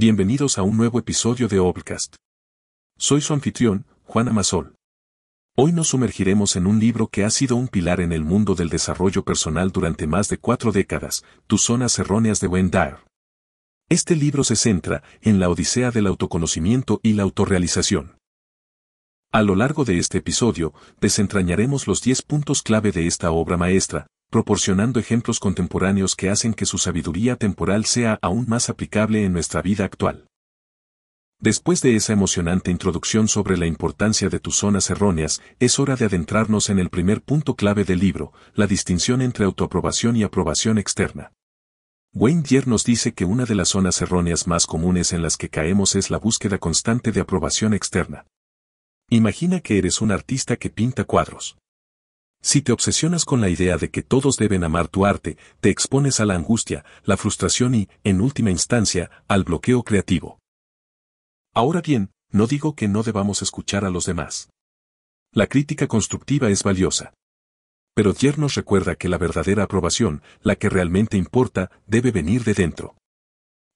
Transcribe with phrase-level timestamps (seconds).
[0.00, 2.14] Bienvenidos a un nuevo episodio de Obcast.
[2.96, 4.76] Soy su anfitrión, Juan Amasol.
[5.56, 8.68] Hoy nos sumergiremos en un libro que ha sido un pilar en el mundo del
[8.68, 12.98] desarrollo personal durante más de cuatro décadas, Tus zonas erróneas de Dyer.
[13.88, 18.18] Este libro se centra en la odisea del autoconocimiento y la autorrealización.
[19.32, 24.06] A lo largo de este episodio, desentrañaremos los 10 puntos clave de esta obra maestra,
[24.30, 29.62] proporcionando ejemplos contemporáneos que hacen que su sabiduría temporal sea aún más aplicable en nuestra
[29.62, 30.26] vida actual.
[31.40, 36.06] Después de esa emocionante introducción sobre la importancia de tus zonas erróneas, es hora de
[36.06, 41.32] adentrarnos en el primer punto clave del libro, la distinción entre autoaprobación y aprobación externa.
[42.12, 45.48] Wayne Dyer nos dice que una de las zonas erróneas más comunes en las que
[45.48, 48.26] caemos es la búsqueda constante de aprobación externa.
[49.08, 51.56] Imagina que eres un artista que pinta cuadros.
[52.40, 56.20] Si te obsesionas con la idea de que todos deben amar tu arte, te expones
[56.20, 60.38] a la angustia, la frustración y, en última instancia, al bloqueo creativo.
[61.52, 64.50] Ahora bien, no digo que no debamos escuchar a los demás.
[65.32, 67.12] La crítica constructiva es valiosa.
[67.94, 72.54] Pero Dier nos recuerda que la verdadera aprobación, la que realmente importa, debe venir de
[72.54, 72.94] dentro.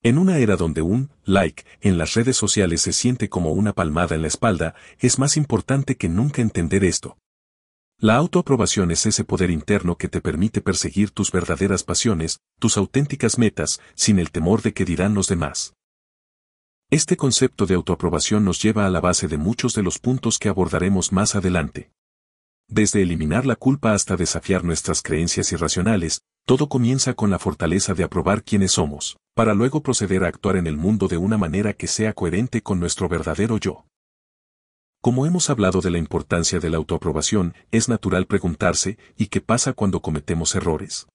[0.05, 4.14] En una era donde un like en las redes sociales se siente como una palmada
[4.14, 7.18] en la espalda, es más importante que nunca entender esto.
[8.05, 13.39] La autoaprobación es ese poder interno que te permite perseguir tus verdaderas pasiones, tus auténticas
[13.39, 15.75] metas, sin el temor de que dirán los demás.
[16.91, 20.48] Este concepto de autoaprobación nos lleva a la base de muchos de los puntos que
[20.48, 21.92] abordaremos más adelante.
[22.67, 28.03] Desde eliminar la culpa hasta desafiar nuestras creencias irracionales, todo comienza con la fortaleza de
[28.03, 31.86] aprobar quienes somos, para luego proceder a actuar en el mundo de una manera que
[31.86, 33.84] sea coherente con nuestro verdadero yo.
[35.03, 39.72] Como hemos hablado de la importancia de la autoaprobación, es natural preguntarse, ¿y qué pasa
[39.72, 41.08] cuando cometemos errores?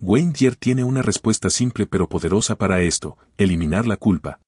[0.00, 4.40] Wayne Dyer tiene una respuesta simple pero poderosa para esto, eliminar la culpa.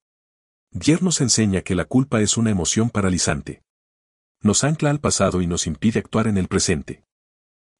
[0.71, 3.61] Dyer nos enseña que la culpa es una emoción paralizante.
[4.41, 7.05] Nos ancla al pasado y nos impide actuar en el presente.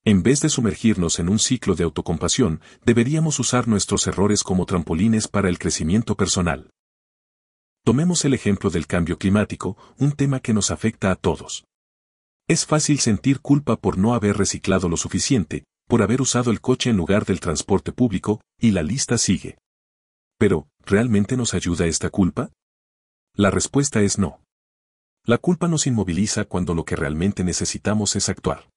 [0.05, 5.29] En vez de sumergirnos en un ciclo de autocompasión, deberíamos usar nuestros errores como trampolines
[5.29, 6.74] para el crecimiento personal.
[7.85, 11.67] Tomemos el ejemplo del cambio climático, un tema que nos afecta a todos.
[12.49, 16.89] Es fácil sentir culpa por no haber reciclado lo suficiente, por haber usado el coche
[16.89, 19.59] en lugar del transporte público, y la lista sigue.
[20.39, 22.51] Pero, ¿realmente nos ayuda esta culpa?
[23.35, 24.41] La respuesta es no.
[25.27, 28.71] La culpa nos inmoviliza cuando lo que realmente necesitamos es actuar.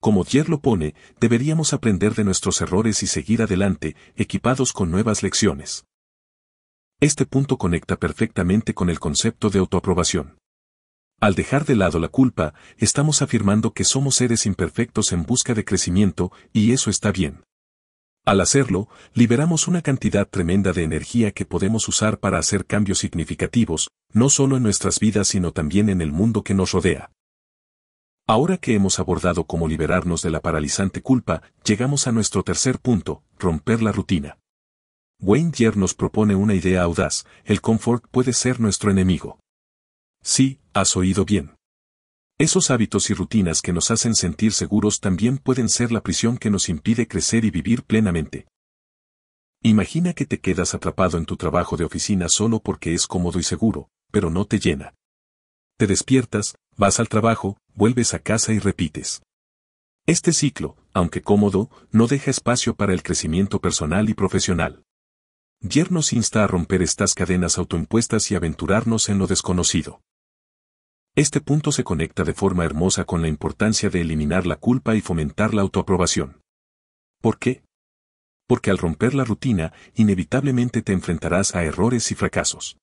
[0.00, 5.22] Como Dier lo pone, deberíamos aprender de nuestros errores y seguir adelante, equipados con nuevas
[5.22, 5.84] lecciones.
[7.00, 10.38] Este punto conecta perfectamente con el concepto de autoaprobación.
[11.20, 15.64] Al dejar de lado la culpa, estamos afirmando que somos seres imperfectos en busca de
[15.64, 17.44] crecimiento, y eso está bien.
[18.24, 23.90] Al hacerlo, liberamos una cantidad tremenda de energía que podemos usar para hacer cambios significativos,
[24.12, 27.10] no solo en nuestras vidas sino también en el mundo que nos rodea.
[28.26, 33.22] Ahora que hemos abordado cómo liberarnos de la paralizante culpa, llegamos a nuestro tercer punto,
[33.38, 34.38] romper la rutina.
[35.20, 39.38] Wayne Dyer nos propone una idea audaz, el confort puede ser nuestro enemigo.
[40.22, 41.56] Sí, has oído bien.
[42.38, 46.50] Esos hábitos y rutinas que nos hacen sentir seguros también pueden ser la prisión que
[46.50, 48.46] nos impide crecer y vivir plenamente.
[49.62, 53.44] Imagina que te quedas atrapado en tu trabajo de oficina solo porque es cómodo y
[53.44, 54.94] seguro, pero no te llena.
[55.78, 59.22] Te despiertas, vas al trabajo, vuelves a casa y repites.
[60.06, 64.82] Este ciclo, aunque cómodo, no deja espacio para el crecimiento personal y profesional.
[65.66, 70.02] Yer nos insta a romper estas cadenas autoimpuestas y aventurarnos en lo desconocido.
[71.16, 75.00] Este punto se conecta de forma hermosa con la importancia de eliminar la culpa y
[75.00, 76.42] fomentar la autoaprobación.
[77.22, 77.64] ¿Por qué?
[78.46, 82.76] Porque al romper la rutina, inevitablemente te enfrentarás a errores y fracasos.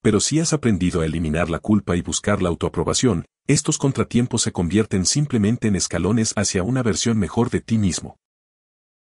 [0.00, 4.52] Pero si has aprendido a eliminar la culpa y buscar la autoaprobación, estos contratiempos se
[4.52, 8.16] convierten simplemente en escalones hacia una versión mejor de ti mismo.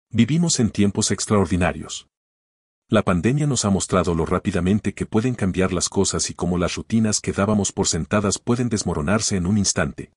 [0.09, 2.10] Vivimos en tiempos extraordinarios.
[2.93, 6.75] La pandemia nos ha mostrado lo rápidamente que pueden cambiar las cosas y cómo las
[6.75, 10.11] rutinas que dábamos por sentadas pueden desmoronarse en un instante.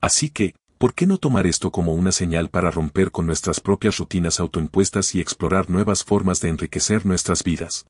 [0.00, 3.98] Así que, ¿por qué no tomar esto como una señal para romper con nuestras propias
[3.98, 7.84] rutinas autoimpuestas y explorar nuevas formas de enriquecer nuestras vidas?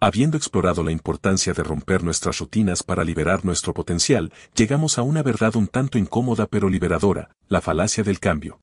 [0.00, 5.24] Habiendo explorado la importancia de romper nuestras rutinas para liberar nuestro potencial, llegamos a una
[5.24, 8.60] verdad un tanto incómoda pero liberadora, la falacia del cambio.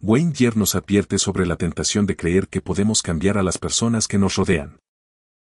[0.00, 4.06] Wayne Dyer nos advierte sobre la tentación de creer que podemos cambiar a las personas
[4.06, 4.78] que nos rodean.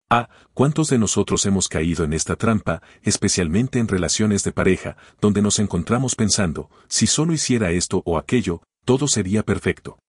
[0.10, 5.42] Ah, ¿cuántos de nosotros hemos caído en esta trampa, especialmente en relaciones de pareja, donde
[5.42, 10.00] nos encontramos pensando, si solo hiciera esto o aquello, todo sería perfecto?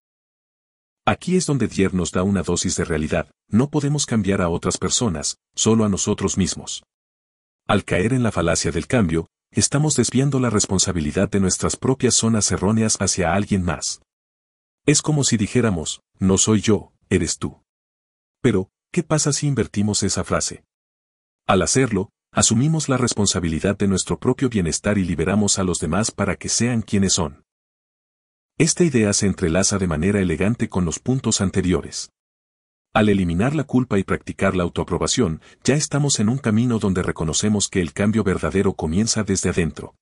[1.05, 4.77] Aquí es donde Dier nos da una dosis de realidad, no podemos cambiar a otras
[4.77, 6.83] personas, solo a nosotros mismos.
[7.65, 12.51] Al caer en la falacia del cambio, estamos desviando la responsabilidad de nuestras propias zonas
[12.51, 14.01] erróneas hacia alguien más.
[14.85, 17.63] Es como si dijéramos, no soy yo, eres tú.
[18.41, 20.65] Pero, ¿qué pasa si invertimos esa frase?
[21.47, 26.35] Al hacerlo, asumimos la responsabilidad de nuestro propio bienestar y liberamos a los demás para
[26.35, 27.45] que sean quienes son.
[28.57, 32.11] Esta idea se entrelaza de manera elegante con los puntos anteriores.
[32.93, 37.69] Al eliminar la culpa y practicar la autoaprobación, ya estamos en un camino donde reconocemos
[37.69, 39.95] que el cambio verdadero comienza desde adentro.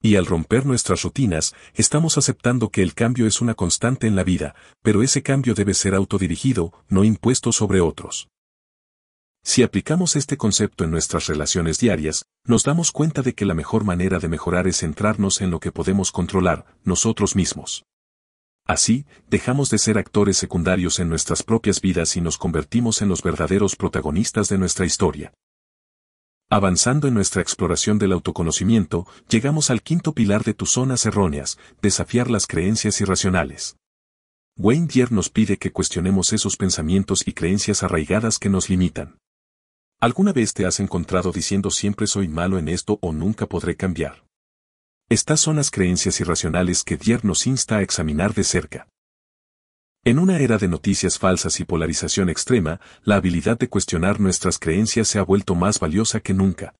[0.00, 4.22] Y al romper nuestras rutinas, estamos aceptando que el cambio es una constante en la
[4.22, 8.28] vida, pero ese cambio debe ser autodirigido, no impuesto sobre otros.
[9.42, 13.82] Si aplicamos este concepto en nuestras relaciones diarias, nos damos cuenta de que la mejor
[13.82, 17.84] manera de mejorar es centrarnos en lo que podemos controlar, nosotros mismos.
[18.66, 23.22] Así, dejamos de ser actores secundarios en nuestras propias vidas y nos convertimos en los
[23.22, 25.32] verdaderos protagonistas de nuestra historia.
[26.50, 32.30] Avanzando en nuestra exploración del autoconocimiento, llegamos al quinto pilar de tus zonas erróneas, desafiar
[32.30, 33.76] las creencias irracionales.
[34.56, 39.18] Wayne Dyer nos pide que cuestionemos esos pensamientos y creencias arraigadas que nos limitan.
[40.00, 44.24] ¿Alguna vez te has encontrado diciendo siempre soy malo en esto o nunca podré cambiar?
[45.10, 48.88] Estas son las creencias irracionales que Dier nos insta a examinar de cerca.
[50.08, 55.06] En una era de noticias falsas y polarización extrema, la habilidad de cuestionar nuestras creencias
[55.06, 56.74] se ha vuelto más valiosa que nunca.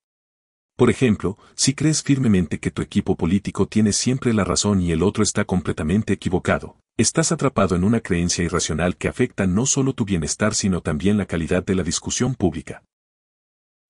[0.79, 5.03] Por ejemplo, si crees firmemente que tu equipo político tiene siempre la razón y el
[5.03, 10.07] otro está completamente equivocado, estás atrapado en una creencia irracional que afecta no solo tu
[10.07, 12.83] bienestar sino también la calidad de la discusión pública.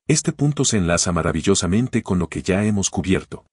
[0.09, 3.45] Este punto se enlaza maravillosamente con lo que ya hemos cubierto.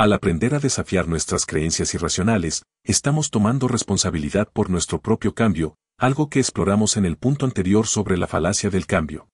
[0.00, 6.30] Al aprender a desafiar nuestras creencias irracionales, estamos tomando responsabilidad por nuestro propio cambio, algo
[6.30, 9.28] que exploramos en el punto anterior sobre la falacia del cambio.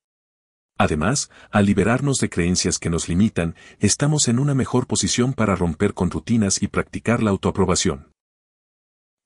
[0.78, 5.92] Además, al liberarnos de creencias que nos limitan, estamos en una mejor posición para romper
[5.92, 8.10] con rutinas y practicar la autoaprobación.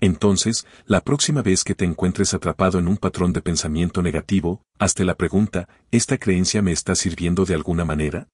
[0.01, 5.05] Entonces, la próxima vez que te encuentres atrapado en un patrón de pensamiento negativo, hazte
[5.05, 8.27] la pregunta, ¿esta creencia me está sirviendo de alguna manera?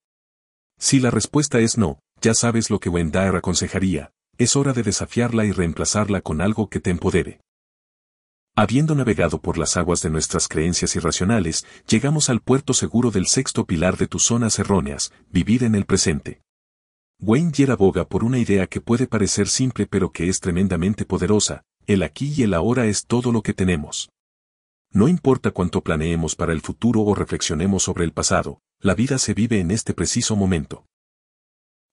[0.79, 5.45] Si la respuesta es no, ya sabes lo que Wendare aconsejaría, es hora de desafiarla
[5.45, 7.43] y reemplazarla con algo que te empodere.
[8.57, 13.67] Habiendo navegado por las aguas de nuestras creencias irracionales, llegamos al puerto seguro del sexto
[13.67, 16.41] pilar de tus zonas erróneas, vivir en el presente.
[17.21, 21.63] Wayne Dyer aboga por una idea que puede parecer simple pero que es tremendamente poderosa,
[21.87, 24.09] el aquí y el ahora es todo lo que tenemos.
[24.91, 29.35] No importa cuánto planeemos para el futuro o reflexionemos sobre el pasado, la vida se
[29.35, 30.87] vive en este preciso momento.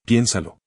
[0.04, 0.58] Piénsalo.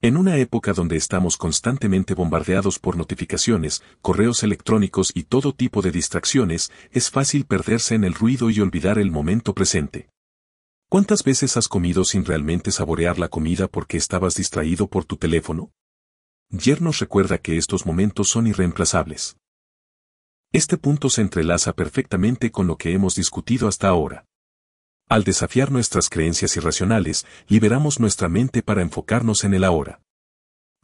[0.00, 5.90] En una época donde estamos constantemente bombardeados por notificaciones, correos electrónicos y todo tipo de
[5.90, 10.10] distracciones, es fácil perderse en el ruido y olvidar el momento presente.
[10.88, 15.72] ¿Cuántas veces has comido sin realmente saborear la comida porque estabas distraído por tu teléfono?
[16.50, 19.36] Jer nos recuerda que estos momentos son irreemplazables.
[20.52, 24.26] Este punto se entrelaza perfectamente con lo que hemos discutido hasta ahora.
[25.12, 30.00] Al desafiar nuestras creencias irracionales, liberamos nuestra mente para enfocarnos en el ahora.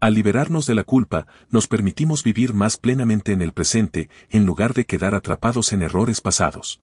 [0.00, 4.74] Al liberarnos de la culpa, nos permitimos vivir más plenamente en el presente, en lugar
[4.74, 6.82] de quedar atrapados en errores pasados.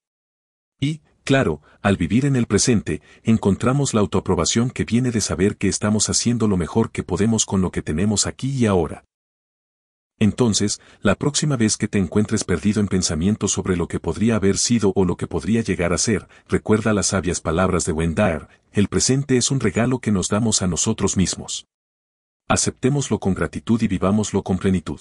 [0.80, 5.68] Y, Claro, al vivir en el presente, encontramos la autoaprobación que viene de saber que
[5.68, 9.06] estamos haciendo lo mejor que podemos con lo que tenemos aquí y ahora.
[10.20, 14.58] Entonces, la próxima vez que te encuentres perdido en pensamientos sobre lo que podría haber
[14.58, 18.88] sido o lo que podría llegar a ser, recuerda las sabias palabras de Wendare, el
[18.88, 21.68] presente es un regalo que nos damos a nosotros mismos.
[22.48, 25.00] Aceptémoslo con gratitud y vivámoslo con plenitud.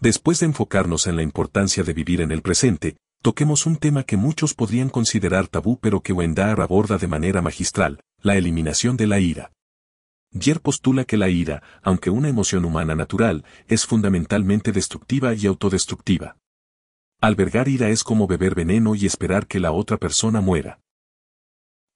[0.00, 4.16] Después de enfocarnos en la importancia de vivir en el presente, toquemos un tema que
[4.16, 9.20] muchos podrían considerar tabú pero que Wendar aborda de manera magistral, la eliminación de la
[9.20, 9.52] ira.
[10.38, 16.36] Yer postula que la ira, aunque una emoción humana natural, es fundamentalmente destructiva y autodestructiva.
[17.20, 20.80] Albergar ira es como beber veneno y esperar que la otra persona muera.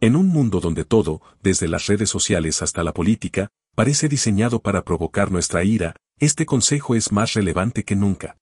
[0.01, 4.83] En un mundo donde todo, desde las redes sociales hasta la política, parece diseñado para
[4.83, 8.39] provocar nuestra ira, este consejo es más relevante que nunca.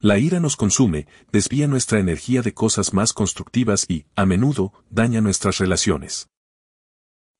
[0.00, 5.20] La ira nos consume, desvía nuestra energía de cosas más constructivas y, a menudo, daña
[5.20, 6.31] nuestras relaciones.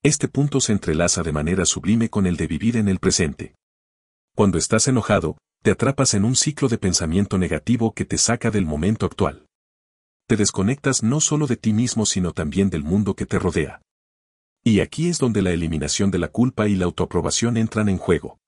[0.04, 3.54] Este punto se entrelaza de manera sublime con el de vivir en el presente.
[4.34, 8.66] Cuando estás enojado, te atrapas en un ciclo de pensamiento negativo que te saca del
[8.66, 9.46] momento actual.
[10.26, 13.80] Te desconectas no solo de ti mismo sino también del mundo que te rodea.
[14.64, 18.38] Y aquí es donde la eliminación de la culpa y la autoaprobación entran en juego.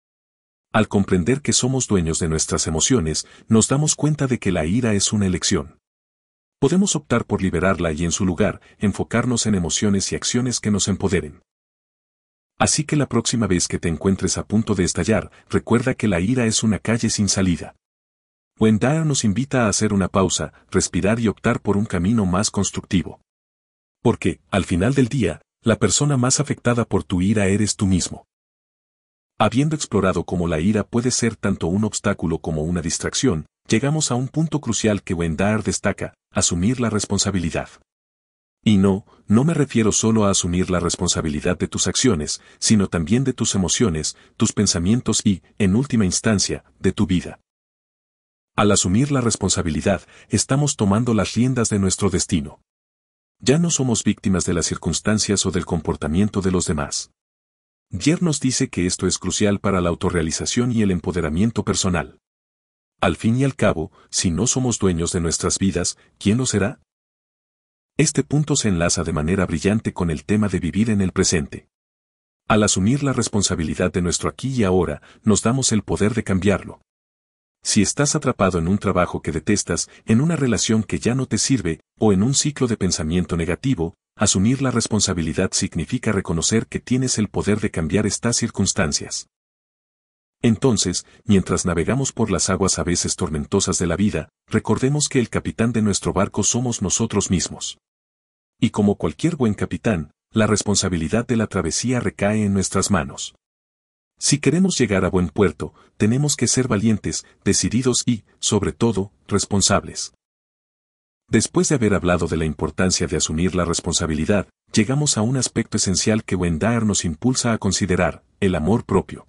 [0.73, 4.95] Al comprender que somos dueños de nuestras emociones, nos damos cuenta de que la ira
[4.95, 5.79] es una elección.
[6.65, 10.89] Podemos optar por liberarla y en su lugar, enfocarnos en emociones y acciones que nos
[10.89, 11.43] empoderen.
[12.59, 16.21] Así que la próxima vez que te encuentres a punto de estallar, recuerda que la
[16.21, 17.77] ira es una calle sin salida.
[18.59, 23.21] Wendell nos invita a hacer una pausa, respirar y optar por un camino más constructivo.
[24.01, 28.25] Porque, al final del día, la persona más afectada por tu ira eres tú mismo.
[29.39, 34.15] Habiendo explorado cómo la ira puede ser tanto un obstáculo como una distracción, llegamos a
[34.15, 37.69] un punto crucial que Wendell destaca, asumir la responsabilidad.
[38.63, 43.25] Y no, no me refiero solo a asumir la responsabilidad de tus acciones, sino también
[43.25, 47.41] de tus emociones, tus pensamientos y, en última instancia, de tu vida.
[48.57, 52.61] Al asumir la responsabilidad, estamos tomando las riendas de nuestro destino.
[53.41, 57.11] Ya no somos víctimas de las circunstancias o del comportamiento de los demás.
[57.91, 62.19] Dier nos dice que esto es crucial para la autorrealización y el empoderamiento personal.
[63.05, 66.81] Al fin y al cabo, si no somos dueños de nuestras vidas, ¿quién lo será?
[67.99, 71.69] Este punto se enlaza de manera brillante con el tema de vivir en el presente.
[72.49, 76.81] Al asumir la responsabilidad de nuestro aquí y ahora, nos damos el poder de cambiarlo.
[77.63, 81.37] Si estás atrapado en un trabajo que detestas, en una relación que ya no te
[81.37, 87.19] sirve, o en un ciclo de pensamiento negativo, asumir la responsabilidad significa reconocer que tienes
[87.19, 89.29] el poder de cambiar estas circunstancias.
[90.45, 95.31] Entonces, mientras navegamos por las aguas a veces tormentosas de la vida, recordemos que el
[95.31, 97.79] capitán de nuestro barco somos nosotros mismos.
[98.61, 103.35] Y como cualquier buen capitán, la responsabilidad de la travesía recae en nuestras manos.
[104.19, 110.13] Si queremos llegar a buen puerto, tenemos que ser valientes, decididos y, sobre todo, responsables.
[111.27, 115.79] Después de haber hablado de la importancia de asumir la responsabilidad, llegamos a un aspecto
[115.79, 119.27] esencial que Wendaer nos impulsa a considerar, el amor propio.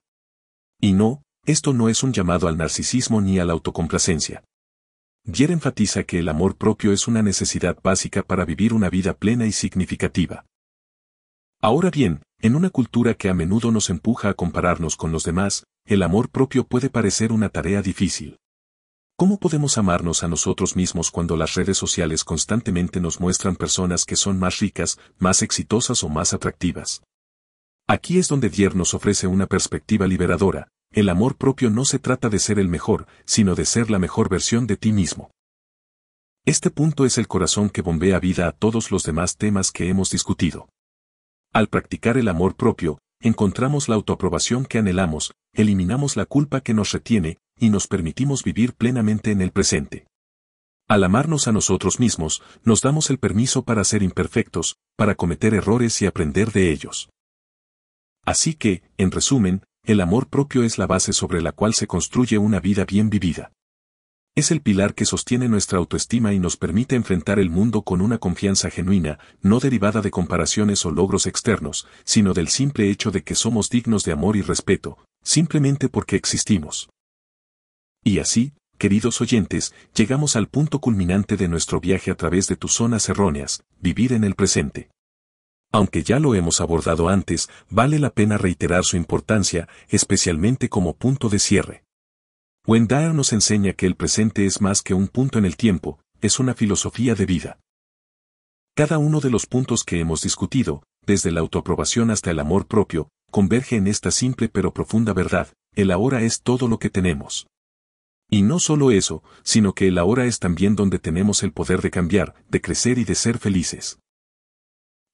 [0.85, 4.43] Y no, esto no es un llamado al narcisismo ni a la autocomplacencia.
[5.23, 9.47] Dier enfatiza que el amor propio es una necesidad básica para vivir una vida plena
[9.47, 10.45] y significativa.
[11.59, 15.63] Ahora bien, en una cultura que a menudo nos empuja a compararnos con los demás,
[15.87, 18.37] el amor propio puede parecer una tarea difícil.
[19.17, 24.15] ¿Cómo podemos amarnos a nosotros mismos cuando las redes sociales constantemente nos muestran personas que
[24.15, 27.01] son más ricas, más exitosas o más atractivas?
[27.87, 32.29] Aquí es donde Dier nos ofrece una perspectiva liberadora, el amor propio no se trata
[32.29, 35.29] de ser el mejor, sino de ser la mejor versión de ti mismo.
[36.45, 40.09] Este punto es el corazón que bombea vida a todos los demás temas que hemos
[40.09, 40.69] discutido.
[41.51, 46.93] Al practicar el amor propio, encontramos la autoaprobación que anhelamos, eliminamos la culpa que nos
[46.93, 50.07] retiene, y nos permitimos vivir plenamente en el presente.
[50.87, 56.01] Al amarnos a nosotros mismos, nos damos el permiso para ser imperfectos, para cometer errores
[56.01, 57.09] y aprender de ellos.
[58.23, 62.39] Así que, en resumen, el amor propio es la base sobre la cual se construye
[62.39, 63.51] una vida bien vivida.
[64.35, 68.17] Es el pilar que sostiene nuestra autoestima y nos permite enfrentar el mundo con una
[68.17, 73.35] confianza genuina, no derivada de comparaciones o logros externos, sino del simple hecho de que
[73.35, 76.89] somos dignos de amor y respeto, simplemente porque existimos.
[78.03, 82.73] Y así, queridos oyentes, llegamos al punto culminante de nuestro viaje a través de tus
[82.73, 84.89] zonas erróneas, vivir en el presente.
[85.71, 91.29] Aunque ya lo hemos abordado antes, vale la pena reiterar su importancia, especialmente como punto
[91.29, 91.83] de cierre.
[92.67, 96.39] Wendaer nos enseña que el presente es más que un punto en el tiempo, es
[96.39, 97.59] una filosofía de vida.
[98.75, 103.09] Cada uno de los puntos que hemos discutido, desde la autoaprobación hasta el amor propio,
[103.31, 107.47] converge en esta simple pero profunda verdad, el ahora es todo lo que tenemos.
[108.29, 111.91] Y no solo eso, sino que el ahora es también donde tenemos el poder de
[111.91, 113.99] cambiar, de crecer y de ser felices.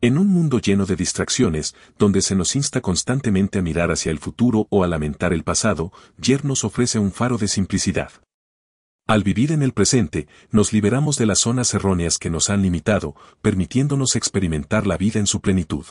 [0.03, 4.17] En un mundo lleno de distracciones, donde se nos insta constantemente a mirar hacia el
[4.17, 8.12] futuro o a lamentar el pasado, Yer nos ofrece un faro de simplicidad.
[9.08, 13.15] Al vivir en el presente, nos liberamos de las zonas erróneas que nos han limitado,
[13.43, 15.86] permitiéndonos experimentar la vida en su plenitud.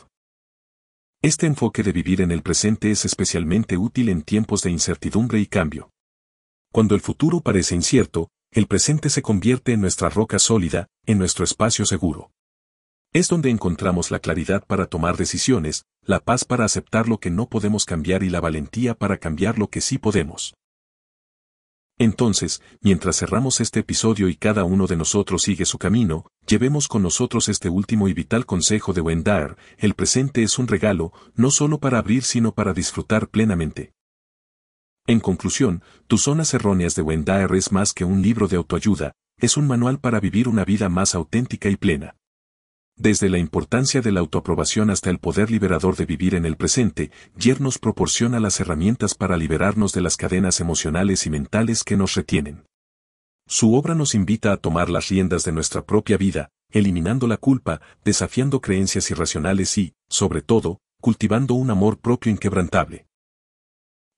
[1.21, 5.45] Este enfoque de vivir en el presente es especialmente útil en tiempos de incertidumbre y
[5.45, 5.89] cambio.
[6.73, 11.45] Cuando el futuro parece incierto, el presente se convierte en nuestra roca sólida, en nuestro
[11.45, 12.31] espacio seguro.
[13.13, 17.49] Es donde encontramos la claridad para tomar decisiones, la paz para aceptar lo que no
[17.49, 20.53] podemos cambiar y la valentía para cambiar lo que sí podemos.
[21.97, 27.03] Entonces, mientras cerramos este episodio y cada uno de nosotros sigue su camino, llevemos con
[27.03, 31.81] nosotros este último y vital consejo de Wendar, el presente es un regalo, no solo
[31.81, 33.91] para abrir sino para disfrutar plenamente.
[35.05, 39.57] En conclusión, Tus zonas erróneas de Wendar es más que un libro de autoayuda, es
[39.57, 42.15] un manual para vivir una vida más auténtica y plena.
[43.01, 47.09] Desde la importancia de la autoaprobación hasta el poder liberador de vivir en el presente,
[47.35, 52.13] Yer nos proporciona las herramientas para liberarnos de las cadenas emocionales y mentales que nos
[52.13, 52.63] retienen.
[53.47, 57.81] Su obra nos invita a tomar las riendas de nuestra propia vida, eliminando la culpa,
[58.05, 63.07] desafiando creencias irracionales y, sobre todo, cultivando un amor propio inquebrantable.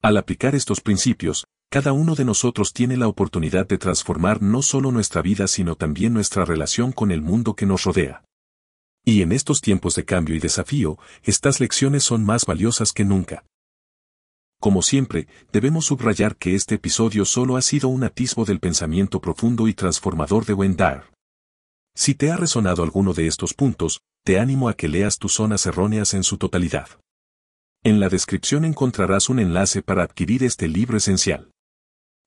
[0.02, 4.92] Al aplicar estos principios, cada uno de nosotros tiene la oportunidad de transformar no solo
[4.92, 8.26] nuestra vida sino también nuestra relación con el mundo que nos rodea.
[9.06, 13.46] Y en estos tiempos de cambio y desafío, estas lecciones son más valiosas que nunca.
[14.60, 19.68] Como siempre, debemos subrayar que este episodio solo ha sido un atisbo del pensamiento profundo
[19.68, 21.12] y transformador de Wendar.
[21.96, 25.66] Si te ha resonado alguno de estos puntos, te animo a que leas tus zonas
[25.66, 26.88] erróneas en su totalidad.
[27.84, 31.52] En la descripción encontrarás un enlace para adquirir este libro esencial.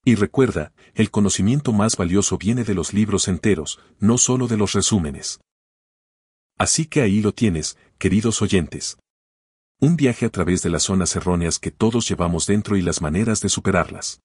[0.05, 4.75] Y recuerda, el conocimiento más valioso viene de los libros enteros, no solo de los
[4.75, 5.41] resúmenes.
[6.59, 8.99] Así que ahí lo tienes, queridos oyentes.
[9.81, 13.41] Un viaje a través de las zonas erróneas que todos llevamos dentro y las maneras
[13.41, 14.21] de superarlas.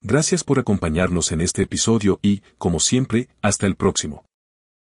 [0.00, 4.27] Gracias por acompañarnos en este episodio y, como siempre, hasta el próximo.